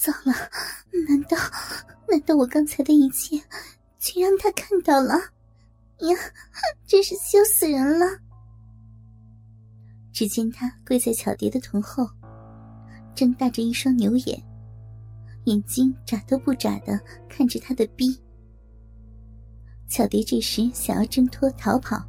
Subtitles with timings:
[0.00, 0.32] 糟了！
[1.06, 1.36] 难道
[2.08, 3.36] 难道我刚才的一切，
[3.98, 5.12] 却让他看到了？
[5.98, 6.16] 呀，
[6.86, 8.06] 真是羞死人了！
[10.10, 12.08] 只见他跪在巧蝶的臀后，
[13.14, 14.42] 睁大着一双牛眼，
[15.44, 16.98] 眼睛眨都不眨的
[17.28, 18.18] 看着他的逼。
[19.86, 22.02] 巧蝶这时想要挣脱逃跑，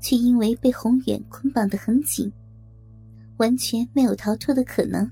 [0.00, 2.32] 却因为被宏远捆绑得很紧，
[3.38, 5.10] 完全没有逃脱的可能。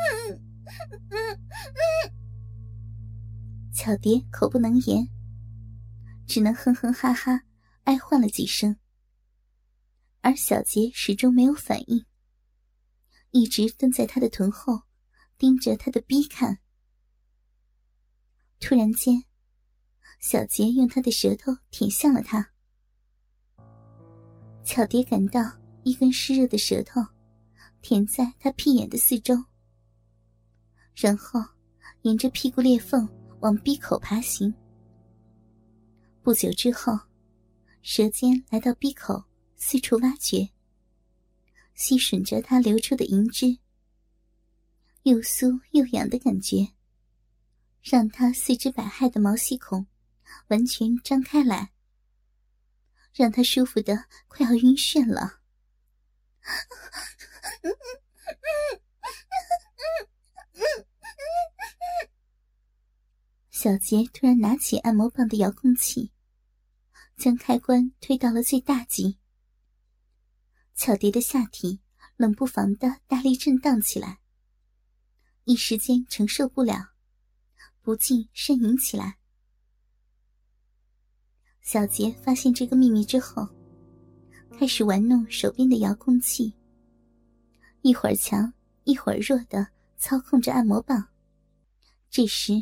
[3.72, 5.08] 巧蝶口不能言，
[6.26, 7.42] 只能哼哼哈哈
[7.84, 8.76] 哀唤了几声。
[10.20, 12.04] 而小杰始终没有反应，
[13.30, 14.82] 一直蹲在他的臀后，
[15.38, 16.58] 盯着他的逼看。
[18.60, 19.24] 突然间，
[20.20, 22.50] 小杰用他的舌头舔向了他。
[24.62, 25.40] 巧蝶感到
[25.84, 27.00] 一根湿热的舌头。
[27.82, 29.34] 舔在他屁眼的四周，
[31.00, 31.42] 然后
[32.02, 33.08] 沿着屁股裂缝
[33.40, 34.52] 往鼻口爬行。
[36.22, 36.92] 不久之后，
[37.80, 39.24] 舌尖来到鼻口，
[39.56, 40.50] 四处挖掘，
[41.74, 43.56] 吸吮着它流出的银汁。
[45.04, 46.74] 又酥又痒的感觉，
[47.82, 49.86] 让他四肢百骸的毛细孔
[50.48, 51.72] 完全张开来，
[53.14, 55.40] 让他舒服的快要晕眩了。
[63.62, 66.10] 小杰突然拿起按摩棒的遥控器，
[67.18, 69.18] 将开关推到了最大级。
[70.74, 71.78] 巧蝶的下体
[72.16, 74.20] 冷不防的大力震荡起来，
[75.44, 76.92] 一时间承受不了，
[77.82, 79.18] 不禁呻吟起来。
[81.60, 83.46] 小杰发现这个秘密之后，
[84.58, 86.54] 开始玩弄手边的遥控器。
[87.82, 91.10] 一会儿强，一会儿弱的操控着按摩棒。
[92.08, 92.54] 这时，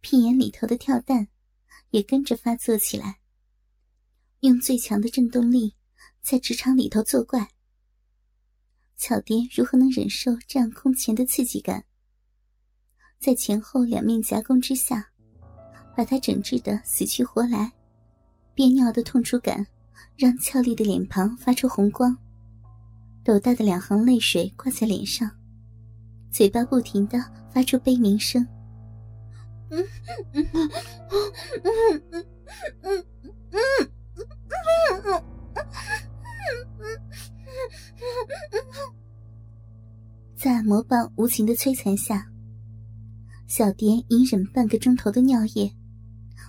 [0.00, 1.28] 屁眼里头的跳蛋
[1.90, 3.20] 也跟着发作起来，
[4.40, 5.74] 用最强的震动力
[6.22, 7.48] 在直肠里头作怪。
[8.96, 11.84] 巧蝶如何能忍受这样空前的刺激感？
[13.18, 15.10] 在前后两面夹攻之下，
[15.96, 17.72] 把他整治的死去活来，
[18.54, 19.66] 憋尿的痛楚感
[20.16, 22.16] 让俏丽的脸庞发出红光。
[23.22, 25.30] 斗大的两行泪水挂在脸上，
[26.32, 27.18] 嘴巴不停的
[27.52, 28.46] 发出悲鸣声。
[40.36, 42.26] 在魔棒无情的摧残下，
[43.46, 45.72] 小蝶隐忍半个钟头的尿液，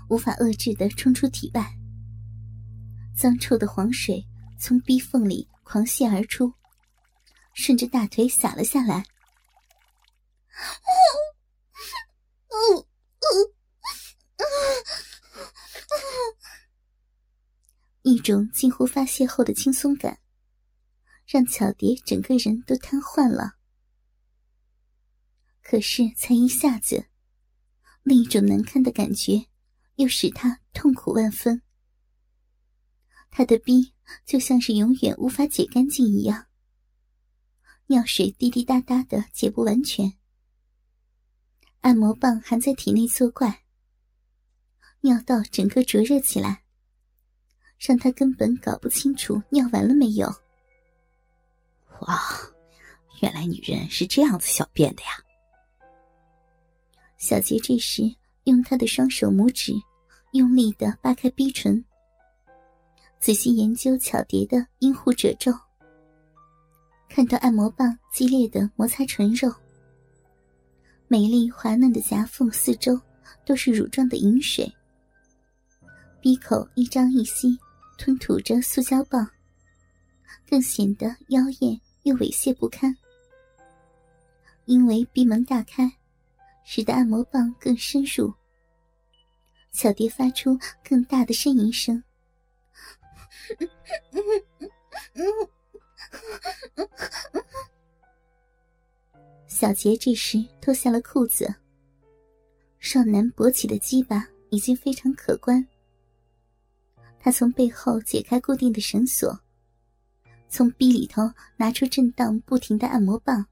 [0.09, 1.77] 无法遏制的冲出体外，
[3.13, 4.25] 脏臭的黄水
[4.57, 6.51] 从逼缝里狂泻而出。
[7.53, 9.03] 顺着大腿洒了下来，
[18.21, 20.19] 种近乎发泄后的轻松感，
[21.27, 23.55] 让巧蝶整个人都瘫痪了。
[25.61, 27.07] 可是才一下子，
[28.03, 29.47] 另一种难堪的感觉
[29.95, 31.61] 又使他痛苦万分。
[33.29, 33.93] 他的逼
[34.25, 36.47] 就像是永远无法解干净一样。
[37.87, 40.17] 尿水滴滴答答的解不完全，
[41.81, 43.63] 按摩棒还在体内作怪，
[45.01, 46.60] 尿道整个灼热起来，
[47.83, 50.27] 让他根本搞不清楚尿完了没有。
[52.01, 52.21] 哇，
[53.21, 55.09] 原来女人是这样子小便的呀！
[57.17, 58.03] 小杰这时
[58.43, 59.73] 用他的双手拇指
[60.33, 61.83] 用力的扒开逼唇，
[63.19, 65.51] 仔细研究巧蝶的阴户褶皱。
[67.09, 69.51] 看到按摩棒激烈的摩擦唇肉，
[71.07, 72.99] 美丽滑嫩的夹缝四周
[73.43, 74.71] 都是乳状的饮水，
[76.21, 77.59] 闭口一张一吸，
[78.03, 79.29] 吞吐着塑胶棒，
[80.49, 82.97] 更显得妖艳又猥亵不堪。
[84.65, 85.87] 因为闭门大开，
[86.65, 88.33] 使得按摩棒更深入，
[89.71, 92.03] 小蝶发出更大的呻吟声。
[99.47, 101.53] 小杰这时脱下了裤子，
[102.79, 105.63] 少男勃起的鸡巴已经非常可观。
[107.23, 109.39] 他从背后解开固定的绳索，
[110.49, 111.21] 从逼里头
[111.55, 113.45] 拿出震荡不停的按摩棒，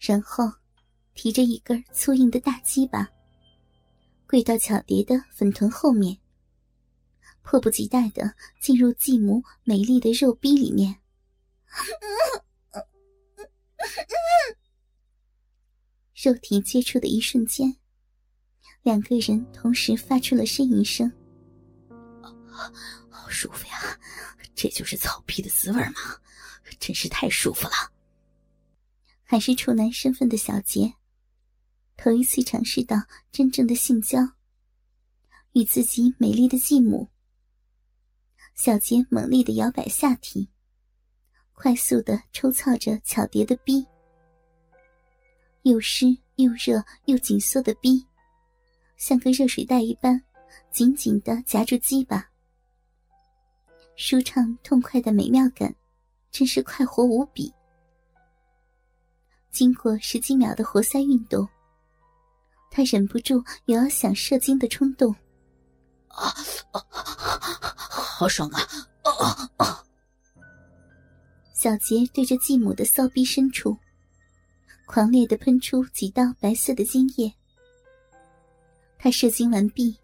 [0.00, 0.52] 然后
[1.14, 3.08] 提着一根粗硬的大鸡巴，
[4.26, 6.18] 跪到巧蝶的粉臀后面。
[7.42, 10.96] 迫不及待的进入继母美丽的肉逼里面。
[16.14, 17.74] 肉体接触的一瞬间，
[18.82, 21.10] 两个人同时发出了呻吟声。
[23.10, 23.98] 好舒服呀，
[24.54, 26.20] 这就是草皮的滋味吗？
[26.78, 27.92] 真是太舒服了。
[29.22, 30.94] 还是处男身份的小杰，
[31.96, 32.96] 头一次尝试到
[33.30, 34.20] 真正的性交，
[35.52, 37.08] 与自己美丽的继母。
[38.54, 40.50] 小杰猛烈的摇摆下体，
[41.52, 43.86] 快速的抽操着巧蝶的逼，
[45.62, 46.06] 又湿
[46.36, 48.06] 又热又紧缩的逼，
[48.96, 50.22] 像个热水袋一般，
[50.72, 52.27] 紧紧的夹住鸡巴。
[54.00, 55.74] 舒畅痛快的美妙感，
[56.30, 57.52] 真是快活无比。
[59.50, 61.46] 经过十几秒的活塞运动，
[62.70, 65.12] 他忍不住有要想射精的冲动。
[66.06, 66.32] 啊
[66.70, 66.80] 啊，
[67.90, 68.60] 好爽啊！
[69.02, 69.84] 啊啊！
[71.52, 73.76] 小杰对着继母的骚逼深处，
[74.86, 77.34] 狂烈的喷出几道白色的精液。
[78.96, 79.98] 他射精完毕，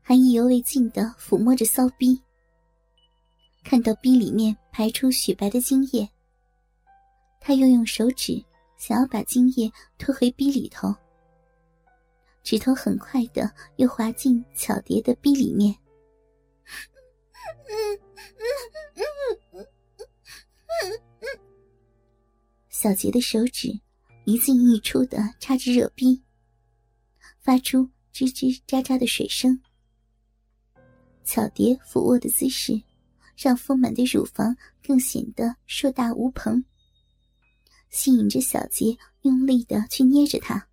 [0.00, 2.22] 还意犹未尽的抚摸着骚逼。
[3.64, 6.08] 看到逼里面排出雪白的精液，
[7.38, 8.42] 他又用手指
[8.78, 10.94] 想要把精液拖回逼里头，
[12.42, 15.76] 指头很快的又滑进巧蝶的逼里面。
[22.70, 23.78] 小杰的手指
[24.24, 26.22] 一进一出的插着热逼，
[27.40, 29.60] 发出吱吱喳喳的水声。
[31.24, 32.80] 巧蝶俯卧的姿势。
[33.38, 36.64] 让丰满的乳房更显得硕大无朋，
[37.88, 40.68] 吸引着小杰用力的去捏着它。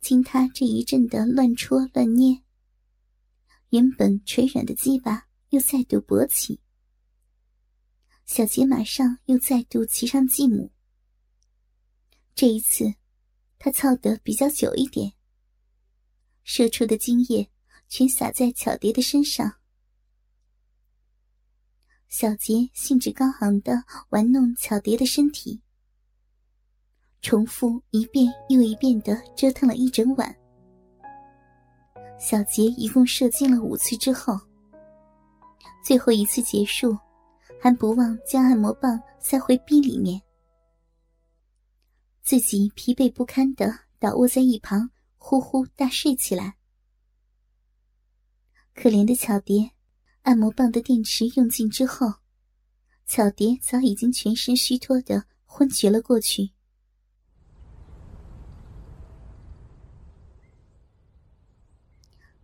[0.00, 2.42] 经他这一阵的乱戳乱捏，
[3.68, 6.58] 原本垂软的鸡巴又再度勃起。
[8.24, 10.72] 小杰马上又再度骑上继母。
[12.34, 12.94] 这一次，
[13.58, 15.12] 他操得比较久一点，
[16.44, 17.50] 射出的精液
[17.88, 19.58] 全洒在巧蝶的身上。
[22.12, 23.72] 小杰兴致高昂的
[24.10, 25.58] 玩弄巧蝶的身体，
[27.22, 30.36] 重复一遍又一遍的折腾了一整晚。
[32.20, 34.38] 小杰一共射精了五次之后，
[35.82, 36.94] 最后一次结束，
[37.58, 40.20] 还不忘将按摩棒塞回逼里面，
[42.22, 46.58] 自己疲惫不堪的倒卧在一旁，呼呼大睡起来。
[48.74, 49.70] 可怜的巧蝶。
[50.22, 52.14] 按摩棒的电池用尽之后，
[53.06, 56.50] 巧蝶早已经全身虚脱的昏厥了过去。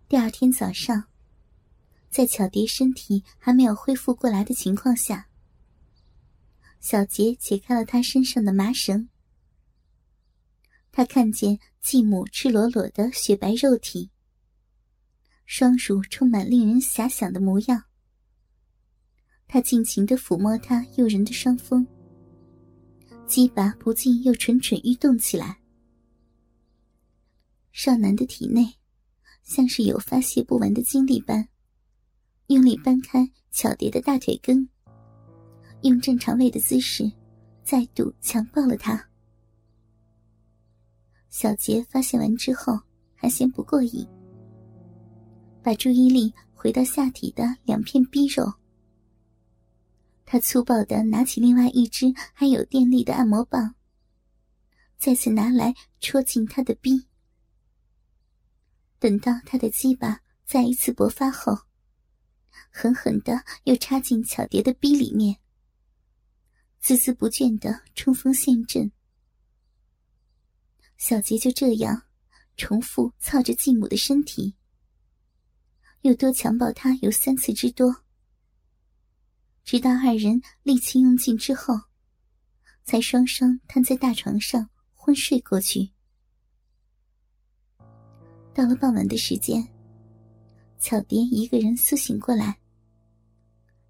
[0.08, 1.04] 第二天早上，
[2.10, 5.28] 在巧蝶身体还没有恢复过来的情况下，
[6.80, 9.08] 小杰解开了她身上的麻绳。
[10.90, 14.10] 他看见继母赤裸裸的雪白肉体。
[15.50, 17.84] 双乳充满令人遐想的模样，
[19.48, 21.86] 他尽情的抚摸她诱人的双峰，
[23.26, 25.58] 鸡巴不禁又蠢蠢欲动起来。
[27.72, 28.74] 少男的体内
[29.42, 31.48] 像是有发泄不完的精力般，
[32.48, 34.68] 用力掰开巧蝶的大腿根，
[35.80, 37.10] 用正常位的姿势
[37.64, 39.02] 再度强暴了她。
[41.30, 42.78] 小杰发现完之后，
[43.14, 44.06] 还嫌不过瘾。
[45.62, 48.54] 把注意力回到下体的两片逼肉，
[50.24, 53.74] 他粗暴的拿起另外一只还有电力的按摩棒，
[54.96, 57.06] 再次拿来戳进他的逼。
[58.98, 61.56] 等到他的鸡巴再一次勃发后，
[62.70, 65.36] 狠狠的又插进巧蝶的逼里面，
[66.82, 68.90] 孜孜不倦的冲锋陷阵。
[70.96, 72.02] 小杰就这样
[72.56, 74.54] 重复操着继母的身体。
[76.08, 77.94] 又多强暴他有三次之多，
[79.62, 81.74] 直到二人力气用尽之后，
[82.82, 85.90] 才双双瘫在大床上昏睡过去。
[88.54, 89.68] 到了傍晚的时间，
[90.78, 92.58] 巧蝶一个人苏醒过来，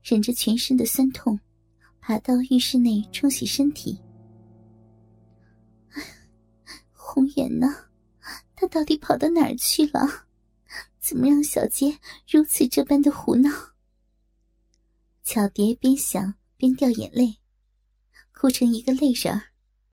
[0.03, 1.39] 忍着全身的酸痛，
[2.01, 3.97] 爬到浴室内冲洗身体。
[6.91, 7.69] 红颜呢？
[8.57, 10.27] 他到底跑到哪儿去了？
[11.09, 11.99] 怎么让小杰
[12.31, 13.49] 如此这般的胡闹？
[15.25, 17.39] 巧蝶边想边掉眼泪，
[18.31, 19.45] 哭成一个泪人儿。